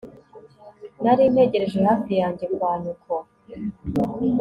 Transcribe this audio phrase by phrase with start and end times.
[1.03, 3.13] Nari ntegereje hafi yanjye kwa nyoko